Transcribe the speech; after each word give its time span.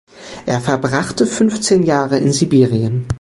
Er 0.47 0.59
verbrachte 0.61 1.27
fünfzehn 1.27 1.83
Jahre 1.83 2.17
in 2.17 2.33
Sibirien. 2.33 3.05